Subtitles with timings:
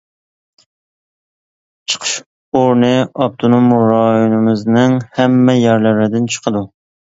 [1.93, 2.13] چىقىش
[2.55, 6.67] ئورنى ئاپتونوم رايونىمىزنىڭ ھەممە يەرلەردىن چىقىدۇ.